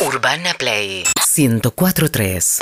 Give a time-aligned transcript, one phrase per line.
[0.00, 1.02] Urbana Play
[1.36, 2.58] 1043.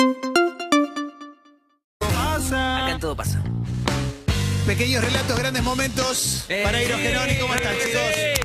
[2.01, 3.43] Acá en todo pasa.
[4.64, 6.46] Pequeños relatos, grandes momentos.
[6.64, 8.36] Para Iros Genoni, ¿cómo están, chicos?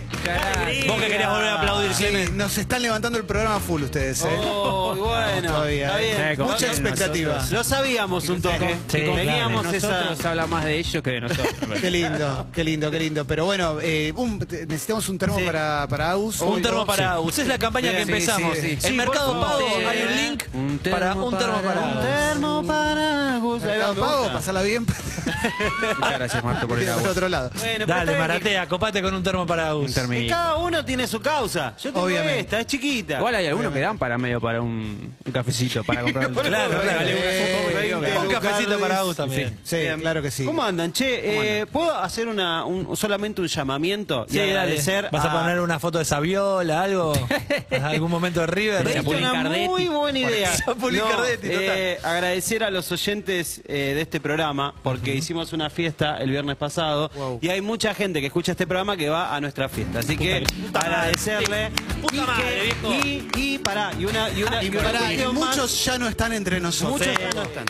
[0.87, 4.27] Vos que querías volver a aplaudir, Sí, nos están levantando el programa full ustedes, ¿eh?
[4.39, 6.35] Oh, bueno, Todavía, está ¿eh?
[6.35, 6.47] bien.
[6.47, 7.33] Mucha expectativa.
[7.35, 8.75] nosotros- Lo sabíamos un toque.
[8.87, 9.87] Sí, Teníamos esa...
[9.89, 11.47] nosotros habla más de ellos que de nosotros.
[11.81, 13.25] Qué lindo, qué lindo, qué lindo.
[13.25, 14.37] Pero bueno, eh, un-
[14.67, 15.43] necesitamos un termo Sí.
[15.45, 16.39] para, para Aus.
[16.41, 17.39] Un termo para Agus.
[17.39, 18.55] Es la campaña que empezamos.
[18.55, 18.71] sí, sí.
[18.73, 19.39] En Sí, Mercado.
[19.41, 19.85] Pago Sí.
[19.85, 22.05] hay un link Un termo para un termo para para Agus.
[22.05, 22.31] Agus.
[22.33, 24.33] Termo para va, Mercado me Pago, gusta.
[24.33, 24.85] pasarla bien.
[25.99, 27.09] Muchas gracias, Marto, por el agua.
[27.09, 27.51] otro lado.
[27.87, 29.87] Dale, Maratea, copate con un termo para Agus.
[29.87, 30.10] Un termito.
[30.11, 31.75] Que Cada uno tiene su causa.
[31.77, 32.39] Yo tengo Obviamente.
[32.41, 33.17] esta, es chiquita.
[33.17, 36.81] Igual hay algunos que dan para medio para un, un cafecito, para comprar un Claro,
[36.81, 37.05] claro.
[37.07, 39.57] Eh, Un cafecito para Agus también.
[39.63, 40.45] Sí, claro que sí.
[40.45, 40.91] ¿Cómo andan?
[40.93, 44.51] Che, eh, ¿puedo hacer una, un- solamente un llamamiento y Sí, dale.
[44.51, 47.13] agradecer ¿Vas a poner una foto de Saviola, algo?
[47.83, 48.87] ¿Algún momento de River?
[48.87, 49.67] Es una Cardetti.
[49.67, 50.51] muy buena idea.
[50.65, 51.61] Cardetti, total.
[51.77, 56.55] eh, agradecer a los oyentes eh, de este programa porque hicimos una fiesta el viernes
[56.57, 57.39] pasado Wow.
[57.41, 60.00] y hay mucha gente que escucha este programa que va a nuestra fiesta.
[60.05, 60.93] Así que puta madre.
[60.95, 61.71] agradecerle.
[62.01, 62.93] Puta y, que- viejo.
[62.93, 65.49] y, y pará, y una, y una, Y y una pará, y cuestión más.
[65.57, 66.99] muchos ya no están entre nosotros.
[66.99, 67.21] Muchos Sí.
[67.21, 67.65] ya no están.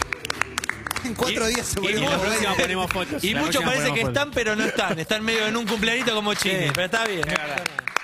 [1.03, 3.23] En cuatro días se y la próxima ponemos fotos.
[3.23, 4.99] Y muchos parece que están, pero no están.
[4.99, 6.65] Están medio en un cumpleañito como Chini.
[6.65, 6.71] Sí.
[6.75, 7.21] Pero está bien.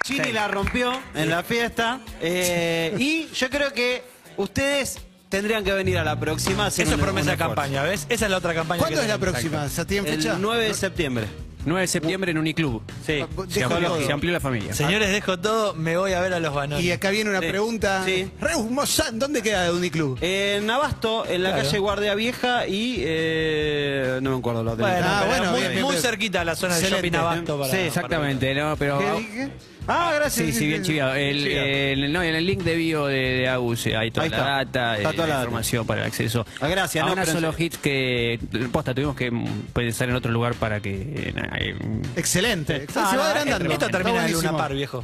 [0.03, 1.99] Chini la rompió en la fiesta.
[2.21, 4.03] eh, y yo creo que
[4.37, 4.97] ustedes
[5.29, 6.63] tendrían que venir a la próxima.
[6.63, 7.55] a hacer Eso es un- promesa un de esfuerzo.
[7.55, 8.05] campaña, ¿ves?
[8.09, 8.79] Esa es la otra campaña.
[8.79, 9.33] ¿Cuándo que es la tenemos.
[9.41, 9.67] próxima?
[9.67, 10.33] ¿Ya tienen fecha?
[10.33, 11.27] El 9 de septiembre.
[11.65, 12.81] 9 de septiembre en Uniclub.
[13.05, 13.23] Sí.
[13.49, 14.05] Se Dejo amplió, todo.
[14.05, 14.73] se amplió la familia.
[14.73, 16.83] Señores, dejo todo, me voy a ver a los bananos.
[16.83, 17.47] Y acá viene una Sí.
[17.47, 18.03] pregunta.
[18.05, 18.31] Sí.
[18.39, 20.17] Reus Mozán, ¿dónde queda Uniclub?
[20.21, 21.63] En Abasto, en la Claro.
[21.65, 22.97] calle Guardia Vieja y.
[22.99, 24.87] eh, no me acuerdo la otra.
[24.87, 26.01] Bueno, Ah, bueno, muy, bien, bien, muy bien.
[26.01, 27.07] cerquita a la zona de Excelente.
[27.09, 27.71] shopping abasto para.
[27.71, 28.75] Sí, Exactamente, ¿no?
[28.77, 28.99] Pero.
[28.99, 29.51] ¿Qué dije?
[29.87, 30.45] Ah, gracias.
[30.47, 31.15] Sí, sí, bien chiviado.
[31.15, 31.65] El, Chiviado.
[31.67, 34.37] el- no, en el link de bio de, de Agus eh, hay toda Ahí la
[34.37, 34.49] está.
[34.49, 35.43] data, Está eh, toda la la data.
[35.45, 36.45] información para el acceso.
[36.59, 37.65] Ah, gracias, A no, una pero en solo serio.
[37.65, 38.39] hits que,
[38.71, 41.75] posta, tuvimos que mm, pensar en otro lugar para que, eh, eh,
[42.15, 42.85] Excelente.
[42.95, 43.71] Ah, se va no, agrandando.
[43.71, 44.57] Esto Está termina en Luna buenísimo.
[44.57, 45.03] Par, viejo.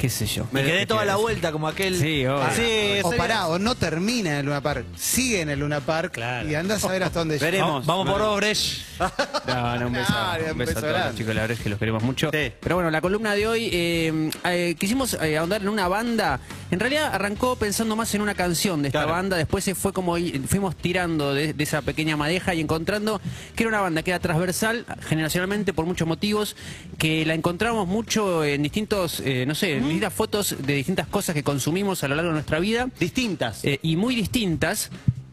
[0.00, 0.46] Qué sé yo.
[0.50, 1.94] Me quedé toda la vuelta como aquel.
[1.98, 2.42] Sí, obvio.
[2.42, 5.60] Ah, Sí, o sería- pará, o no termina en el Luna Park, sigue en el
[5.60, 6.48] Luna Park Claro.
[6.48, 7.44] y anda a saber hasta dónde llega.
[7.46, 7.84] Veremos.
[7.86, 8.80] Vamos, vamos por Obrecht.
[9.46, 11.08] No, no, un beso, Dale, un beso a todos grande.
[11.08, 12.30] los chicos, la verdad es que los queremos mucho.
[12.32, 12.52] Sí.
[12.60, 16.40] Pero bueno, la columna de hoy, eh, eh, quisimos eh, ahondar en una banda.
[16.70, 19.12] En realidad arrancó pensando más en una canción de esta Claro.
[19.12, 20.16] banda, después se fue como,
[20.46, 23.20] fuimos tirando de, de esa pequeña madeja y encontrando
[23.56, 26.54] que era una banda que era transversal, generacionalmente por muchos motivos,
[26.98, 31.34] que la encontramos mucho en distintos, eh, no sé, en distintas fotos de distintas cosas
[31.34, 32.88] que consumimos a lo largo de nuestra vida.
[33.00, 33.64] Distintas.
[33.64, 34.90] Eh, y muy distintas.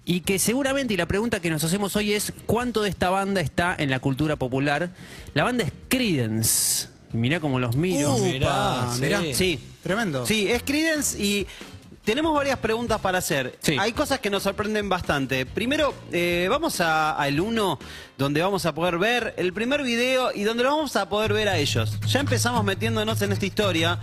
[0.09, 3.41] Y que seguramente, y la pregunta que nos hacemos hoy es, ¿cuánto de esta banda
[3.41, 4.89] está en la cultura popular?
[5.33, 6.87] La banda es Creedence.
[7.13, 8.16] Mirá cómo los miro.
[8.16, 9.19] Upa, mirá, mirá.
[9.22, 9.34] sí.
[9.34, 9.59] Sí.
[9.84, 10.25] Tremendo.
[10.25, 11.47] Sí, es Creedence y
[12.03, 13.57] tenemos varias preguntas para hacer.
[13.62, 13.75] Sí.
[13.79, 15.46] Hay cosas que nos sorprenden bastante.
[15.46, 17.79] Primero, eh, vamos a- al 1,
[18.17, 21.47] donde vamos a poder ver el primer video y donde lo vamos a poder ver
[21.50, 21.97] a ellos.
[22.07, 24.00] Ya empezamos metiéndonos en esta historia.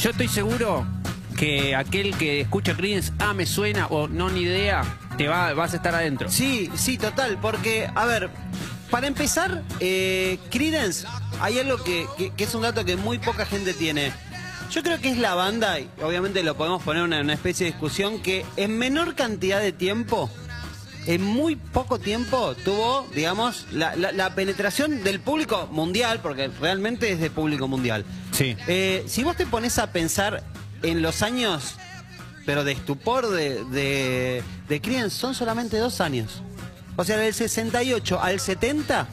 [0.00, 0.86] Yo estoy seguro
[1.38, 4.82] que aquel que escucha Creedence, ah, me suena, o no, ni idea,
[5.16, 6.30] te va, vas a estar adentro.
[6.30, 8.30] Sí, sí, total, porque, a ver,
[8.94, 11.04] para empezar, eh, Creedence,
[11.40, 14.12] hay algo que, que- que es un dato que muy poca gente tiene.
[14.70, 17.66] Yo creo que es la banda, y obviamente lo podemos poner en una, una especie
[17.66, 20.30] de discusión, que en menor cantidad de tiempo,
[21.06, 27.10] en muy poco tiempo, tuvo, digamos, la, la- la penetración del público mundial, porque realmente
[27.10, 28.04] es de público mundial.
[28.30, 28.56] Sí.
[28.68, 30.44] Eh, si vos te pones a pensar
[30.84, 31.74] en los años,
[32.46, 36.42] pero de estupor de, de, de Creedence, son solamente dos años.
[36.96, 39.08] O sea, del 68 al 70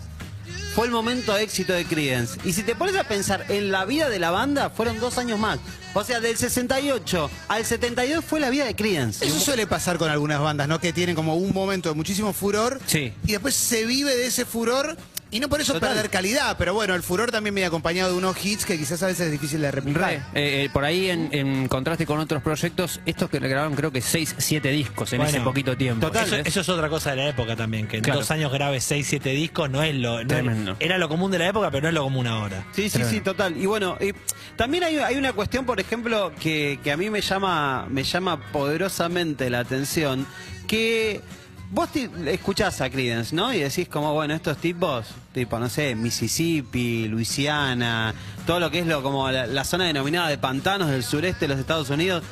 [0.75, 2.40] fue el momento de éxito de Creedence.
[2.46, 5.38] Y si te pones a pensar en la vida de la banda, fueron dos años
[5.40, 5.59] más.
[5.94, 9.25] O sea, del 68 al 72 fue la vida de Creedence.
[9.25, 10.80] Eso suele pasar con algunas bandas, ¿no?
[10.80, 13.12] Que tienen como un momento de muchísimo furor Sí.
[13.25, 14.96] y después se vive de ese furor
[15.31, 15.90] y no por eso Total.
[15.94, 19.08] perder calidad, pero bueno, el furor también viene acompañado de unos hits que quizás a
[19.08, 20.02] veces es difícil de replicar.
[20.09, 23.92] Re, eh, eh, por ahí, en, en contraste con otros proyectos, estos que grabaron creo
[23.92, 26.07] que 6, 7 discos en Bueno, ese poquito tiempo.
[26.07, 26.25] total.
[26.25, 28.19] Eso, eso es otra cosa de la época también, que en Claro.
[28.19, 30.24] dos años grabes 6, 7 discos no es lo.
[30.24, 32.66] no era lo común de la época, pero no es lo común ahora.
[32.74, 33.56] Sí, sí, sí, total.
[33.57, 34.13] Y bueno, y
[34.57, 38.39] también hay, hay una cuestión, por ejemplo, que, que a mí me llama, me llama
[38.51, 40.25] poderosamente la atención,
[40.68, 41.22] que
[41.71, 41.89] vos
[42.27, 43.53] escuchás a Creedence, ¿no?
[43.53, 48.13] Y decís como, bueno, estos tipos, tipo, no sé, Mississippi, Luisiana,
[48.45, 51.53] todo lo que es lo como la, la zona denominada de pantanos del sureste de
[51.53, 52.23] los Estados Unidos,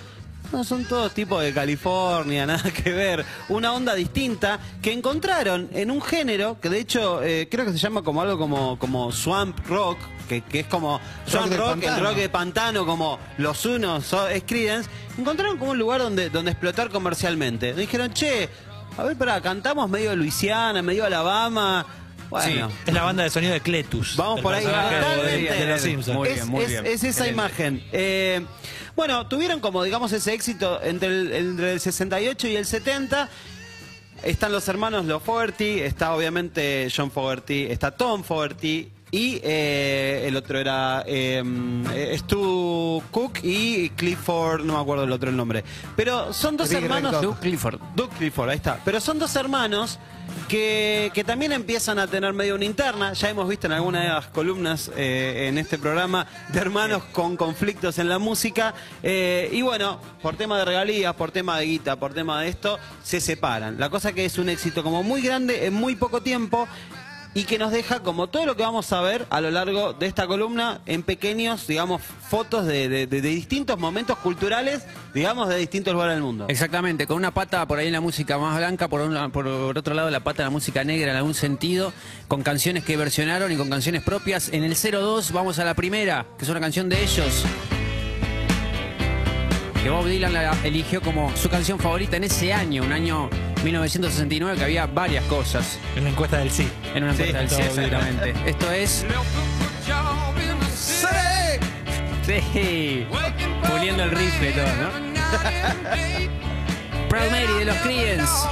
[0.51, 3.23] No, son todos tipos de California, nada que ver.
[3.49, 7.77] Una onda distinta que encontraron en un género que de hecho eh, creo que se
[7.77, 12.15] llama como algo como, como swamp rock, que, que es como swamp rock, el rock
[12.15, 14.89] de pantano, como los unos, so- es Creedence.
[15.17, 17.73] encontraron como un lugar donde, donde explotar comercialmente.
[17.73, 18.49] Dijeron, che,
[18.99, 21.85] a ver, pará, cantamos medio Luisiana, medio Alabama.
[22.29, 24.15] Bueno, Es la banda de sonido de Cletus.
[24.15, 24.63] Vamos por ahí.
[24.63, 25.53] de- Totalmente.
[25.53, 26.15] de, los Simpsons.
[26.17, 26.85] Muy es, bien, muy es- bien.
[26.85, 27.83] es esa imagen.
[27.91, 28.45] Eh,
[28.95, 33.29] bueno, tuvieron como, digamos, ese éxito entre el, entre el 68 y el 70.
[34.21, 40.35] Están los hermanos Lo Fogerty, está obviamente John Fogerty, está Tom Fogerty y eh, el
[40.35, 41.43] otro era eh,
[41.93, 45.63] eh, Stu Cook y Clifford, no me acuerdo el otro el nombre.
[45.95, 47.21] Pero son dos Big hermanos.
[47.21, 47.79] Doug Clifford.
[47.95, 48.79] Doug Clifford, ahí está.
[48.85, 49.99] Pero son dos hermanos
[50.47, 53.13] que, que también empiezan a tener medio una interna.
[53.13, 57.35] Ya hemos visto en alguna de las columnas eh, en este programa de hermanos con
[57.35, 58.73] conflictos en la música.
[59.03, 62.77] Eh, y bueno, por tema de regalías, por tema de guita, por tema de esto,
[63.03, 63.79] se separan.
[63.79, 66.67] La cosa que es un éxito como muy grande en muy poco tiempo.
[67.39, 70.07] Y que nos deja como todo lo que vamos a ver a lo largo de
[70.07, 74.83] esta columna en pequeños, digamos, fotos de, de- distintos momentos culturales,
[75.13, 76.47] digamos, de distintos lugares del mundo.
[76.49, 80.09] Exactamente, con una pata por ahí en la música más blanca, por, por otro lado
[80.09, 81.93] la pata de la música negra en algún sentido,
[82.27, 84.49] con canciones que versionaron y con canciones propias.
[84.51, 87.45] En el 02 vamos a la primera, que es una canción de ellos.
[89.81, 93.29] Que Bob Dylan la eligió como su canción favorita en ese año, un año
[93.63, 96.69] 1969, que había varias cosas En la encuesta del sí.
[96.93, 98.33] en una encuesta del sí, exactamente.
[98.45, 99.05] Esto es...
[102.25, 103.07] Sí,
[103.67, 105.09] puliendo el rifle todo, ¿no?
[107.09, 108.47] Proud Mary de los Creedence.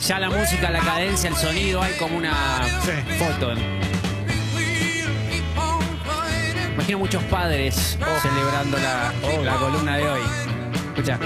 [0.00, 2.34] Ya la música, la cadencia, el sonido, hay como una
[3.18, 3.52] foto.
[6.74, 9.12] Imagino muchos padres celebrando la,
[9.44, 10.22] la columna de hoy.
[10.88, 11.18] Escucha.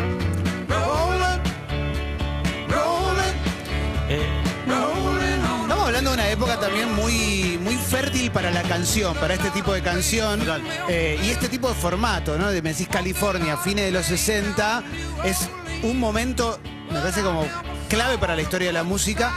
[5.62, 9.73] Estamos hablando de una época también muy, muy fértil para la canción, para este tipo
[9.73, 10.41] de canción.
[10.88, 12.50] eh, y este tipo de formato, ¿no?
[12.50, 14.82] De me decís California, fines de los 60,
[15.25, 15.49] es
[15.82, 16.59] un momento,
[16.91, 17.47] me parece como
[17.88, 19.32] clave para la historia de la música,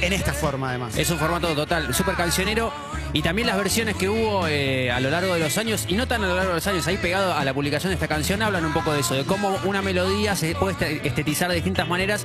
[0.00, 0.96] en esta forma además.
[0.96, 2.72] Es un formato total, súper cancionero.
[3.14, 6.06] Y también las versiones que hubo eh, a lo largo de los años, y no
[6.08, 8.42] tan a lo largo de los años, ahí pegado a la publicación de esta canción,
[8.42, 11.86] hablan un poco de eso, de cómo una melodía se puede este- estetizar de distintas
[11.88, 12.24] maneras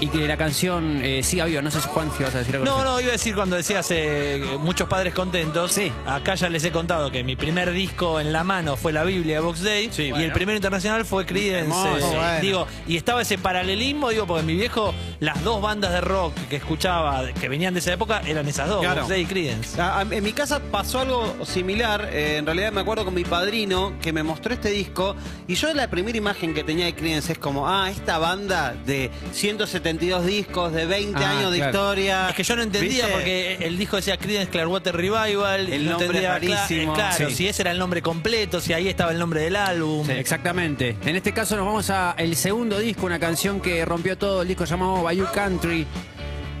[0.00, 1.60] y que la canción eh, siga viva.
[1.60, 2.64] No sé si Juan, si vas a decir algo.
[2.66, 5.72] No, no, iba a decir cuando decías eh, muchos padres contentos.
[5.72, 5.90] Sí.
[6.06, 9.34] Acá ya les he contado que mi primer disco en la mano fue la Biblia
[9.34, 9.90] de Box Day.
[9.98, 11.58] y el primero internacional fue Creedence.
[11.68, 11.96] Hermoso.
[12.12, 12.40] eh, Bueno.
[12.40, 16.56] Digo, y estaba ese paralelismo, digo, porque mi viejo, las dos bandas de rock que
[16.56, 19.00] escuchaba, que venían de esa época, eran esas dos, Claro.
[19.00, 19.80] Box Day y Creedence.
[19.82, 22.10] A- mi casa pasó algo similar.
[22.12, 25.16] eh, en realidad me acuerdo con mi padrino que me mostró este disco.
[25.46, 29.10] Y yo la primera imagen que tenía de Creedence es como, ah, esta banda de
[29.32, 31.70] 172 discos, de 20 Ah, años de claro.
[31.72, 32.28] historia.
[32.28, 33.10] Es que yo no entendía ¿Viste?
[33.10, 35.72] porque el disco decía Creedence Clearwater Revival.
[35.72, 36.92] El no nombre rarísimo.
[36.94, 37.34] cla- Claro, Sí.
[37.34, 40.04] si ese era el nombre completo, si ahí estaba el nombre del álbum.
[40.04, 40.94] Sí, exactamente.
[41.06, 44.48] En este caso nos vamos a el segundo disco, una canción que rompió todo, el
[44.48, 45.86] disco llamado Bayou Country.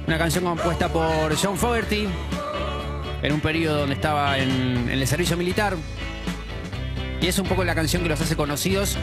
[0.06, 2.08] Una canción compuesta por John Fogerty
[3.22, 5.76] en un periodo donde estaba en, el servicio militar.
[7.20, 8.96] Y es un poco la canción que los hace conocidos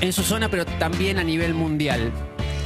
[0.00, 2.12] en su zona, pero también a nivel mundial.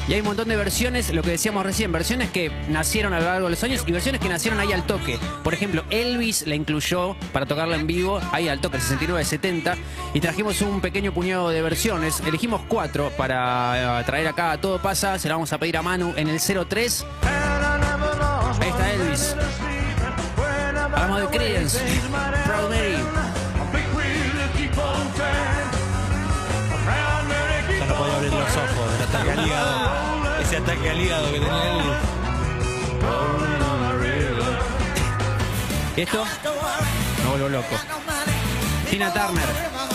[0.07, 3.25] Y hay un montón de versiones, lo que decíamos recién, versiones que nacieron a lo
[3.25, 5.19] largo de los años y versiones que nacieron ahí al toque.
[5.43, 9.77] Por ejemplo, Elvis la incluyó para tocarla en vivo, ahí al toque, 69-70,
[10.13, 12.21] y trajimos un pequeño puñado de versiones.
[12.21, 15.83] Elegimos cuatro para eh, traer acá a Todo Pasa, se la vamos a pedir a
[15.83, 17.07] Manu en el 03.
[18.61, 19.37] Ahí está Elvis.
[21.15, 21.79] Hablamos de Creedence,
[22.45, 22.97] Proud Mary.
[27.79, 30.43] Ya no podía abrir los ojos del ataque al.
[30.43, 31.83] Ese ataque al hígado que tenía él.
[35.97, 36.25] ¿Y esto?
[37.23, 37.77] Me vuelvo loco.
[38.91, 39.94] Tina Turner.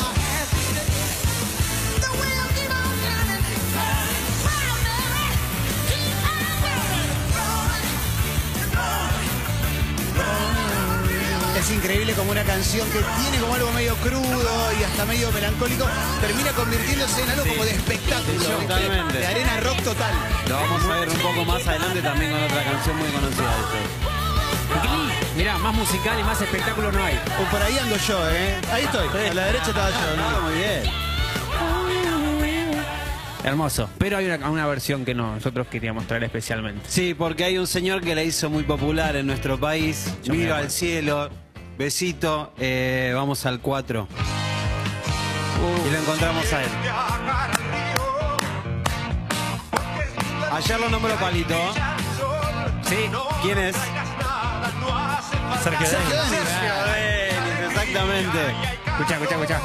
[11.69, 15.85] Es increíble como una canción que tiene como algo medio crudo y hasta medio melancólico,
[16.19, 19.19] termina convirtiéndose en algo como de espectáculo, totalmente.
[19.19, 20.11] de arena rock total.
[20.47, 23.53] Lo vamos a ver un poco más adelante también con otra canción muy conocida.
[24.81, 25.13] Glee.
[25.37, 27.19] Mirá, más musical y más espectáculo no hay.
[27.39, 28.55] O por ahí ando yo, ¿eh?
[28.73, 30.41] Ahí estoy, a la derecha estaba yo, Ah, ¿no?
[30.49, 30.81] muy bien.
[33.43, 33.89] Hermoso.
[33.99, 36.81] Pero hay una, una versión que no, nosotros queríamos traer especialmente.
[36.87, 40.11] Sí, porque hay un señor que la hizo muy popular en nuestro país.
[40.23, 41.29] Yo Miro al cielo,
[41.79, 44.05] besito, eh, vamos al 4.
[45.87, 46.69] Y lo encontramos a él.
[50.51, 51.55] Ayer lo nombró Palito.
[52.83, 53.09] Sí.
[53.41, 53.77] ¿Quién es?
[55.63, 56.09] Sergio Denis.
[56.29, 56.49] Denis.
[56.49, 58.39] Sergio Denis, exactamente.
[58.85, 59.61] Escucha, escucha, escucha.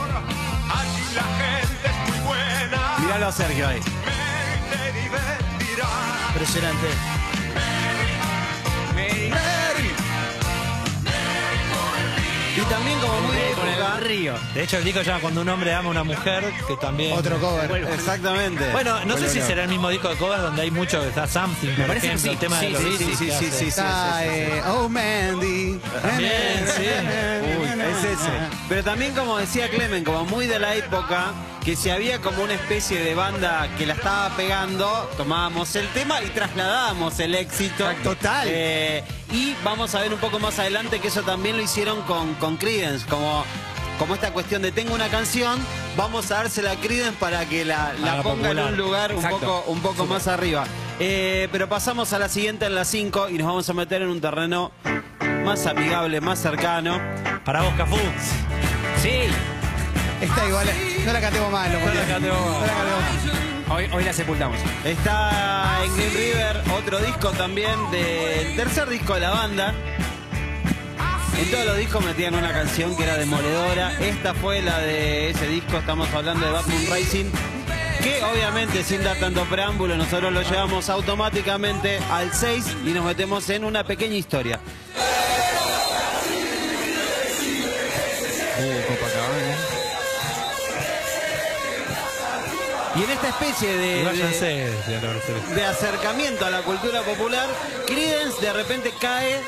[3.01, 3.81] Míralo a Sergio ahí.
[6.29, 6.89] Impresionante.
[12.65, 13.95] Y también como muy de Con época.
[13.99, 14.35] el río.
[14.55, 17.13] De hecho, el disco se llama Cuando un hombre ama a una mujer, que también...
[17.19, 17.71] Otro cover.
[17.93, 18.71] Exactamente.
[18.73, 21.75] Bueno, no sé si será el mismo disco de covers donde hay mucho, está Something,
[21.75, 23.51] por parece que ejemplo, el tema Sí, de los sí, Beatles sí, que sí, hace.
[23.51, 23.69] sí, sí.
[23.69, 25.81] Está, eh, oh Mandy.
[26.03, 26.83] También, sí.
[27.61, 28.31] Uy, es ese.
[28.69, 31.33] Pero también como decía Clemen, como muy de la época,
[31.65, 36.23] que si había como una especie de banda que la estaba pegando, tomábamos el tema
[36.23, 37.87] y trasladábamos el éxito.
[38.03, 38.47] Total.
[38.51, 39.03] Eh,
[39.33, 42.59] y vamos a ver un poco más adelante que eso también lo hicieron con, con
[42.59, 43.45] Creedence, como,
[43.99, 45.59] como esta cuestión de tengo una canción,
[45.97, 49.81] vamos a dársela a Creedence para que la, ponga en un lugar un poco, un
[49.81, 50.65] poco más arriba.
[51.01, 54.09] Eh, pero pasamos a la siguiente en la 5 y nos vamos a meter en
[54.09, 54.71] un terreno
[55.45, 57.01] más amigable, más cercano.
[57.43, 57.97] Para vos, Cafú.
[59.03, 59.31] Sí.
[60.21, 60.94] Está igual.
[61.05, 61.71] No la cantemos mal.
[61.73, 62.61] No la cantemos mal.
[62.61, 63.45] No la cantemos mal.
[63.71, 64.59] Hoy, hoy la sepultamos.
[64.85, 69.75] Está en Green River, otro disco también del tercer disco de la banda.
[71.39, 73.99] En todos los discos metían una canción que era demoledora.
[74.01, 77.25] Esta fue la de ese disco, estamos hablando de Batman Racing.
[78.03, 83.49] Que obviamente, sin dar tanto preámbulo, nosotros lo llevamos automáticamente al 6 y nos metemos
[83.51, 84.61] en una pequeña historia.
[92.97, 94.05] Y en esta especie de-
[95.55, 97.49] de, acercamiento a la cultura popular,
[97.87, 99.41] Creedence de repente cae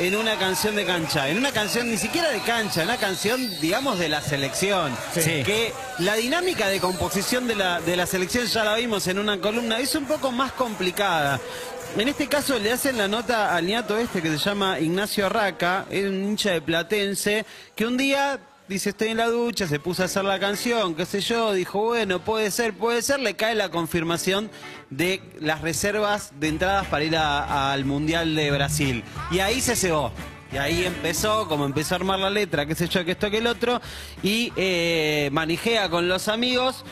[0.00, 3.98] en una canción de cancha, en una canción ni siquiera de cancha, una canción, digamos,
[3.98, 4.96] de la selección.
[5.14, 5.42] Sí.
[5.44, 9.38] Que la dinámica de composición de la, de la selección, ya la vimos en una
[9.38, 11.40] columna, es un poco más complicada.
[11.96, 15.84] En este caso le hacen la nota al niato este que se llama Ignacio Arraca,
[15.90, 17.44] es un hincha de Platense,
[17.76, 18.38] que un día
[18.72, 21.80] dice estoy en la ducha, se puso a hacer la canción, qué sé yo, dijo
[21.80, 24.50] bueno, puede ser, puede ser, le cae la confirmación
[24.88, 29.04] de las reservas de entradas para ir al Mundial de Brasil.
[29.30, 30.10] Y ahí se cebó.
[30.52, 33.38] Y ahí empezó, como empezó a armar la letra, qué sé yo, que esto, que
[33.38, 33.80] el otro,
[34.22, 36.84] y eh, manijea con los amigos.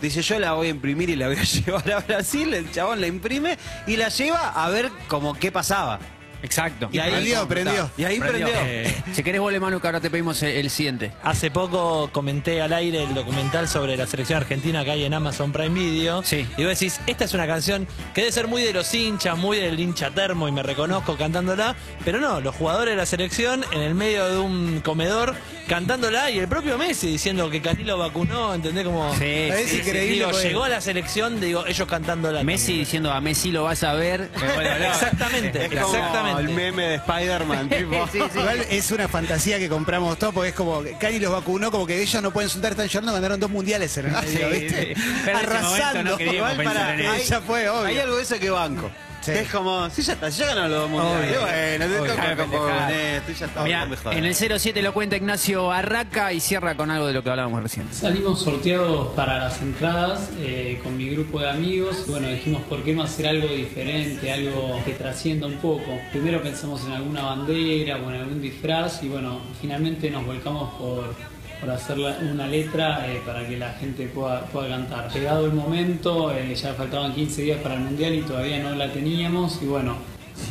[0.00, 2.54] Dice, yo la voy a imprimir y la voy a llevar a Brasil.
[2.54, 3.58] El chabón la imprime
[3.88, 5.98] y la lleva a ver como qué pasaba.
[6.42, 6.88] Exacto.
[6.92, 7.90] Y ahí Prendió, prendió.
[7.96, 8.48] Y ahí prendió.
[8.48, 11.12] Eh, Si querés vos, Manu, que ahora te pedimos el, el siguiente.
[11.22, 15.52] Hace poco comenté al aire el documental sobre la selección argentina que hay en Amazon
[15.52, 16.22] Prime Video.
[16.22, 16.46] Sí.
[16.56, 19.58] Y vos decís, esta es una canción que debe ser muy de los hinchas, muy
[19.58, 21.74] del hincha termo y me reconozco cantándola.
[22.04, 25.34] Pero no, los jugadores de la selección en el medio de un comedor
[25.68, 28.84] cantándola y el propio Messi diciendo que Canilo vacunó, ¿entendés?
[28.84, 32.42] Como, Sí, Es sí, increíble, Digo, llegó a la selección, digo, ellos cantándola.
[32.42, 32.84] Messi también.
[32.84, 34.30] diciendo a Messi lo vas a ver.
[34.88, 35.92] Exactamente, como
[36.28, 36.52] exactamente.
[36.52, 37.68] el meme de Spider-Man.
[38.12, 38.38] tipo.
[38.40, 41.86] Igual es una fantasía que compramos todos porque es como que Cani los vacunó, como
[41.86, 44.94] que ellos no pueden sentar tan llorando, ganaron dos mundiales en el medio, ¿viste?
[44.94, 45.02] sí.
[45.24, 46.10] Pero en ese momento Arrasando.
[46.10, 47.10] no queríamos Igual pensar para- en eso.
[47.12, 47.86] ahí ya fue, obvio.
[47.86, 48.90] Hay algo de eso que banco.
[49.20, 49.32] Sí.
[49.32, 51.30] Es como, sí, ya está, ya ganó los dos mundiales.
[51.30, 51.40] Obvio.
[51.40, 53.62] Bueno, te toca con- esto ya está.
[53.64, 57.22] Mirá, no en el 07 lo cuenta Ignacio Arraca y cierra con algo de lo
[57.22, 57.86] que hablábamos recién.
[57.92, 62.04] Salimos sorteados para las entradas eh, con mi grupo de amigos.
[62.06, 65.98] Bueno, dijimos, ¿por qué no hacer algo diferente, algo que trascienda un poco?
[66.12, 71.14] Primero pensamos en alguna bandera o en algún disfraz y bueno, finalmente nos volcamos por,
[71.60, 75.10] por hacer una letra eh, para que la gente pueda, pueda cantar.
[75.12, 78.92] Llegado el momento, eh, ya faltaban 15 días para el Mundial y todavía no la
[78.92, 79.96] teníamos y bueno,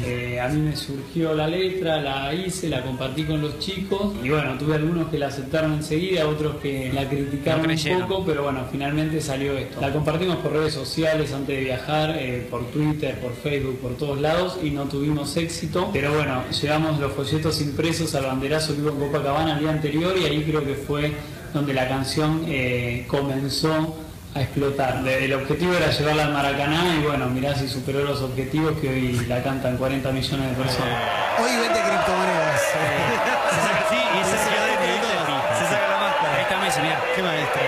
[0.04, 4.30] eh, a mí me surgió la letra, la hice, la compartí con los chicos y
[4.30, 8.44] bueno, tuve algunos que la aceptaron enseguida, otros que la criticaron No un poco, pero
[8.44, 9.82] bueno, finalmente salió esto.
[9.82, 14.22] La compartimos por redes sociales antes de viajar, eh, por Twitter, por Facebook, por todos
[14.22, 18.90] lados y no tuvimos éxito, pero bueno, llevamos los folletos impresos al banderazo que hubo
[18.90, 21.14] en Copacabana el día anterior y ahí creo que fue
[21.54, 23.96] donde la canción eh, comenzó
[24.36, 25.02] a explotar.
[25.08, 29.26] El objetivo era llevarla al Maracaná y bueno, mirá si superó los objetivos que hoy
[29.28, 31.00] la cantan 40 millones de personas.
[31.40, 32.62] Hoy vende criptomonedas.
[33.90, 36.36] Sí, y se saca de Se saca la máscara.
[36.36, 37.02] Ahí está Messi, mirá.
[37.16, 37.62] Qué maestro.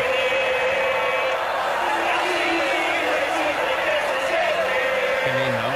[5.23, 5.67] Qué lindo.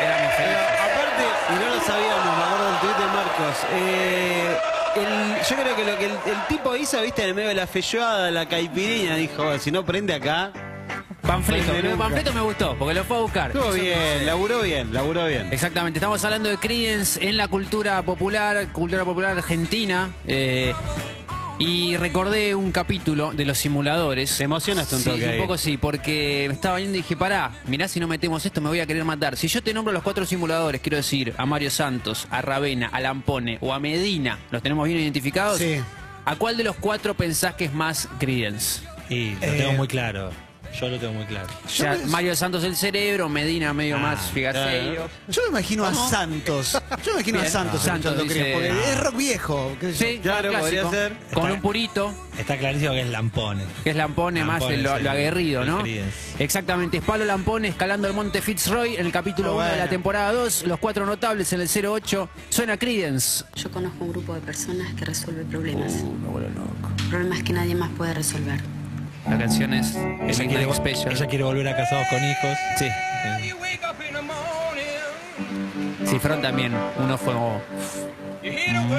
[0.00, 0.80] Éramos felices.
[0.86, 3.56] aparte, y no lo sabíamos, me acuerdo del tuit de Marcos.
[3.72, 4.56] eh,
[4.96, 7.54] el- yo creo que lo que el, el tipo hizo, viste, en el medio de
[7.54, 10.52] la feijoada, la caipiriña, dijo, "Oh, si no prende acá.
[11.22, 11.72] Panfleto.
[11.72, 13.50] El panfleto me gustó porque lo fue a buscar.
[13.52, 15.48] Estuvo bien, laburó bien, laburó bien.
[15.52, 20.10] Exactamente, estamos hablando de Creedence en la cultura popular, cultura popular argentina.
[20.26, 20.74] eh,
[21.62, 24.36] y recordé un capítulo de los simuladores.
[24.36, 25.38] Te emocionaste un Sí, toque un ahí.
[25.40, 28.68] poco sí, porque me estaba viendo y dije, pará, mirá si no metemos esto me
[28.68, 29.36] voy a querer matar.
[29.36, 33.00] Si yo te nombro los cuatro simuladores, quiero decir, a Mario Santos, a Ravena, a
[33.00, 35.58] Lampone o a Medina, ¿los tenemos bien identificados?
[35.58, 35.76] Sí.
[36.24, 38.80] ¿A cuál de los cuatro pensás que es más Creedence?
[39.08, 40.30] Y lo Eh, tengo muy claro.
[40.78, 41.48] Yo lo tengo muy claro.
[41.64, 45.08] O sea, me- Mario Santos el cerebro, Medina medio más figaseiro.
[45.28, 46.72] Yo me imagino a Santos.
[47.04, 47.52] Yo me imagino a Bien.
[47.52, 49.76] Santos Santos escuchando dice- Creedence, porque es rock viejo.
[49.78, 50.12] qué sé yo.
[50.14, 51.12] Sí, Claro, podría ser.
[51.34, 53.64] Con Está- un purito, Está clarísimo que es Lampone.
[53.84, 55.84] que es Lampone, más Lampone, lo, lo aguerrido, el ¿no?
[56.38, 59.76] Exactamente, es Pablo Lampone escalando el monte Fitzroy en el capítulo Oh, 1 de la
[59.76, 59.90] bueno.
[59.90, 63.44] temporada 2, los cuatro notables en el 08, suena Creedence.
[63.54, 65.92] Yo conozco un grupo de personas que resuelve problemas.
[65.92, 66.94] Uh, me vuelvo loco.
[67.10, 68.60] Problemas que nadie más puede resolver.
[69.28, 71.12] La canción es Ella quiere, Special.
[71.12, 72.58] ella quiere volver a casados con hijos.
[72.76, 72.86] Sí.
[76.06, 77.34] Cifrón también, uno fue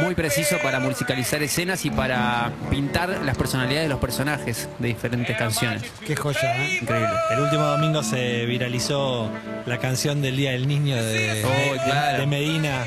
[0.01, 5.35] muy preciso para musicalizar escenas y para pintar las personalidades de los personajes de diferentes
[5.37, 5.83] canciones.
[6.05, 6.79] Qué joya, ¿eh?
[6.81, 7.09] Increíble.
[7.31, 9.29] El último domingo se viralizó
[9.65, 12.19] la canción del Día del Niño de, Oh, de- claro.
[12.19, 12.85] de Medina.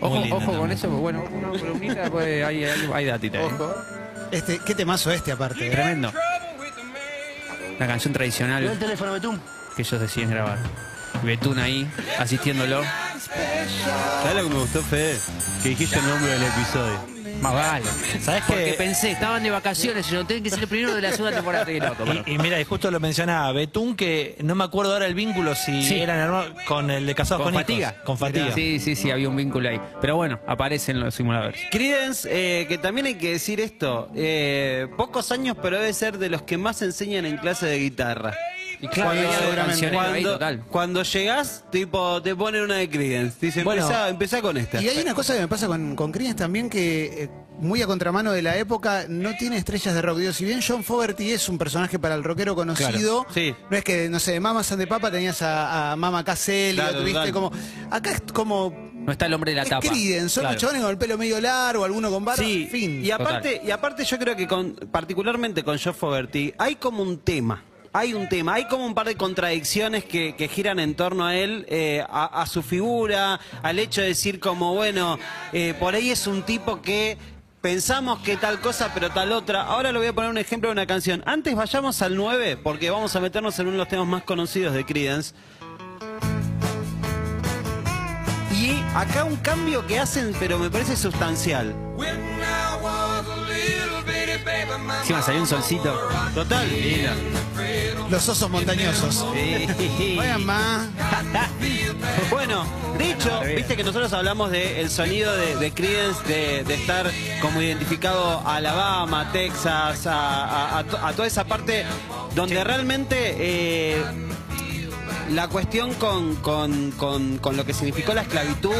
[0.00, 3.40] Ojo, ojo con eso, bueno, una columnita, pues, hay, hay, hay datita.
[3.40, 3.48] ¿eh?
[4.32, 5.68] Este, qué temazo este aparte.
[5.68, 5.70] ¿eh?
[5.70, 6.12] Tremendo.
[7.78, 8.78] La canción tradicional
[9.76, 10.58] que ellos deciden grabar.
[11.22, 12.82] Betún ahí, asistiéndolo.
[14.22, 15.18] ¿Sabes lo que me gustó, Fede?
[15.62, 17.23] Que dijiste el nombre del episodio.
[17.40, 17.84] Más vale.
[18.22, 21.10] ¿Sabes Porque pensé, estaban de vacaciones y no tienen que ser el primero de la
[21.10, 21.62] segunda temporada.
[21.64, 24.94] Estoy loco, pero- Y, y mira, y justo lo mencionaba Betún, que no me acuerdo
[24.94, 26.00] ahora el vínculo si Sí.
[26.00, 27.90] eran hermanos con el de casados Con con, fatiga.
[27.90, 28.02] hijos.
[28.04, 28.52] Con fatiga.
[28.54, 29.80] Sí, sí, sí, había un vínculo ahí.
[30.00, 31.60] Pero bueno, aparecen los simuladores.
[31.70, 36.30] Creedence, eh, que también hay que decir esto, eh, pocos años, pero debe ser de
[36.30, 38.34] los que más enseñan en clase de guitarra.
[38.84, 39.66] Y claro, Cuando- seguramente.
[39.66, 40.64] cancionero ahí, Cuando, total.
[40.70, 43.36] cuando llegás, tipo, te ponen una de Creedence.
[43.40, 43.82] Te dicen, Bueno.
[43.82, 44.80] empezá, empezá con esta.
[44.82, 47.86] Y hay una cosa que me pasa con, con Creedence también que, eh, muy a
[47.86, 50.18] contramano de la época, no tiene estrellas de rock.
[50.18, 53.54] Digo, si bien John Fogerty es un personaje para el rockero conocido, Claro, sí.
[53.70, 56.74] no es que, no sé, de Mama San de Papa tenías a, a Mama Cassell,
[56.74, 57.32] Claro, lo tuviste total.
[57.32, 57.52] como.
[57.90, 58.92] Acá es como.
[59.04, 59.86] No está el hombre de la Es tapa.
[59.86, 60.54] Creedence, son Claro.
[60.54, 63.04] los chavales con el pelo medio largo, alguno con barba, Sí, fin.
[63.04, 67.18] y aparte, y aparte yo creo que con, particularmente con Joe Fogerty, hay como un
[67.18, 67.62] tema.
[67.96, 71.64] Hay un tema, hay como un par de contradicciones que, giran en torno a él,
[71.68, 75.16] eh, a, a su figura, al hecho de decir como, bueno,
[75.52, 77.16] eh, por ahí es un tipo que
[77.60, 79.62] pensamos que tal cosa, pero tal otra.
[79.62, 81.22] Ahora le voy a poner un ejemplo de una canción.
[81.24, 84.74] Antes vayamos al 9, porque vamos a meternos en uno de los temas más conocidos
[84.74, 85.32] de Creedence.
[88.52, 91.72] Y acá un cambio que hacen, pero me parece sustancial.
[95.00, 95.98] Encima salió un solcito.
[96.34, 96.68] Total.
[98.10, 99.24] Los osos montañosos.
[100.16, 100.88] Vayan más.
[102.30, 102.64] Bueno,
[102.98, 107.60] de hecho, viste que nosotros hablamos del sonido de, de Creedence, de, de estar como
[107.62, 111.84] identificado a Alabama, Texas, a, a- a toda esa parte
[112.34, 114.04] donde realmente eh,
[115.30, 118.74] la cuestión con, con- con- lo que significó la esclavitud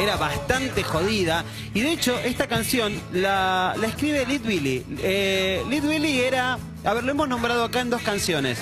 [0.00, 1.44] era bastante jodida.
[1.74, 4.84] Y de hecho, esta canción la, la escribe Lead Billy.
[5.02, 5.84] Eh, Lead
[6.20, 8.58] era, a ver, lo hemos nombrado acá en dos canciones.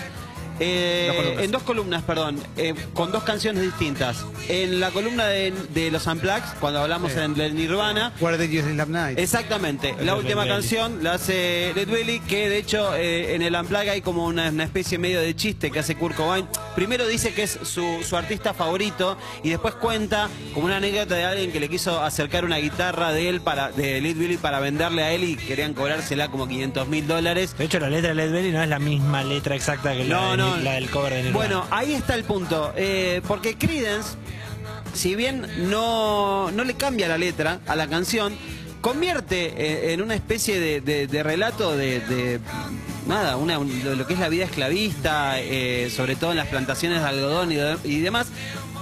[0.61, 1.45] Eh, Dos columnas.
[1.45, 4.25] en dos columnas, perdón, eh, con dos canciones distintas.
[4.49, 7.19] En la columna de, de los Unplugged, cuando hablamos Sí.
[7.21, 8.13] en el Nirvana,
[8.89, 9.19] night?
[9.19, 13.89] Exactamente, la última canción la hace Led Belly, que de hecho eh, en el Unplugged
[13.91, 16.47] hay como una, una especie medio de chiste que hace Kurt Cobain.
[16.75, 21.25] Primero dice que es su, su artista favorito y después cuenta como una anécdota de
[21.25, 25.03] alguien que le quiso acercar una guitarra de él, para de Led Belly, para venderle
[25.03, 27.55] a él y querían cobrársela como 500 mil dólares.
[27.59, 30.15] De hecho, la letra de Led Belly no es la misma letra exacta que la,
[30.15, 30.57] No, de- no.
[30.63, 31.35] la del cover de Nirvana.
[31.37, 32.73] Bueno, ahí está el punto.
[32.77, 34.11] eh, porque Creedence,
[34.95, 38.35] si bien no, no le cambia la letra a la canción,
[38.81, 42.41] convierte eh, en una especie de, de- de relato de, de,
[43.07, 46.49] nada, una, un- lo lo que es la vida esclavista, eh, sobre todo en las
[46.49, 48.27] plantaciones de algodón y, de- y demás.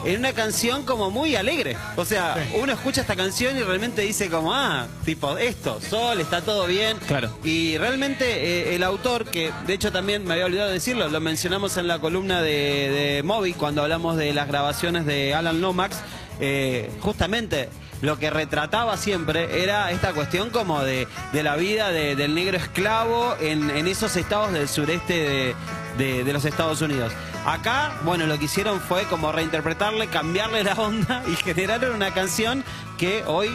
[0.05, 1.77] En una canción como muy alegre.
[1.97, 6.41] O sea, uno escucha esta canción y realmente dice como, ah, tipo, esto, sol, está
[6.41, 6.97] todo bien.
[7.07, 7.37] Claro.
[7.45, 8.25] Y realmente
[8.71, 11.87] eh, el autor, que de hecho también me había olvidado de decirlo, lo mencionamos en
[11.87, 12.51] la columna de,
[13.17, 15.97] de Moby cuando hablamos de las grabaciones de Alan Lomax,
[16.41, 17.69] eh, justamente
[18.01, 22.57] lo que retrataba siempre era esta cuestión como de, de la vida de- del negro
[22.57, 25.55] esclavo en, en esos estados del sureste
[25.99, 27.13] de- de los Estados Unidos.
[27.51, 32.63] Acá, bueno, lo que hicieron fue como reinterpretarle, cambiarle la onda y generaron una canción
[32.97, 33.51] que hoy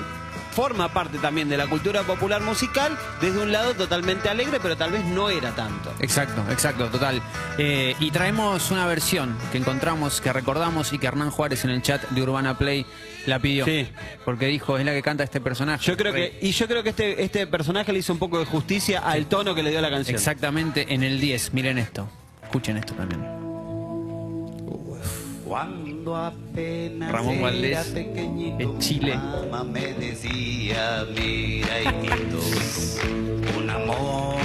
[0.51, 4.91] forma parte también de la cultura popular musical desde un lado totalmente alegre, pero tal
[4.91, 5.93] vez no era tanto.
[6.01, 7.21] Exacto, exacto, total.
[7.57, 11.81] Eh, y traemos una versión que encontramos, que recordamos y que Hernán Juárez en el
[11.81, 12.85] chat de Urbana Play
[13.27, 13.63] la pidió.
[13.63, 13.87] Sí.
[14.25, 15.85] Porque dijo, es la que canta este personaje.
[15.85, 18.45] Yo creo que, y yo creo que este, este personaje le hizo un poco de
[18.45, 20.17] justicia al tono que le dio la canción.
[20.17, 21.53] Exactamente en el 10.
[21.53, 22.09] Miren esto.
[22.43, 23.34] Escuchen esto también.
[25.45, 29.15] Cuando apenas Ramón era Valdés, pequeñito, en Chile.
[29.15, 32.39] Mamá me decía, mira hijito,
[33.55, 34.35] un amor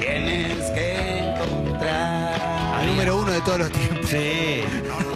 [0.00, 2.40] tienes que encontrar.
[3.44, 4.10] todos los tiempos.
[4.10, 4.62] Sí.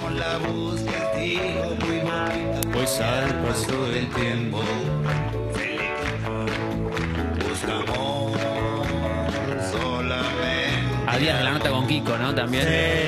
[0.00, 4.62] Con la voz castigo muy mal, pues al paso del tiempo,
[11.70, 12.34] Con Kiko, ¿no?
[12.34, 12.66] También.